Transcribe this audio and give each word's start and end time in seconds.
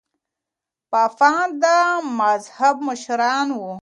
پاپان 0.91 1.45
د 1.61 1.63
مذهب 2.19 2.75
مشران 2.87 3.47
وو. 3.57 3.69